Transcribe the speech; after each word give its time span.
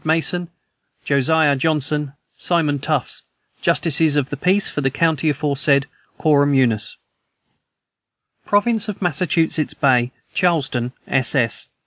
MASSON, 0.03 0.49
"JOSIAH 1.05 1.57
JOHNSON, 1.57 2.13
SIMON 2.39 2.79
TUFTS, 2.79 3.21
Justices 3.61 4.15
of 4.15 4.31
the 4.31 4.35
peace 4.35 4.67
for 4.67 4.81
the 4.81 4.89
county 4.89 5.29
aforesaid, 5.29 5.85
quorum 6.17 6.55
unus." 6.55 6.97
"PROVINCE 8.47 8.89
OF 8.89 8.99
MASSACHUSETTS 8.99 9.75
BAY, 9.75 10.11
CHARLESTOWN, 10.33 10.93
SS. 11.07 11.67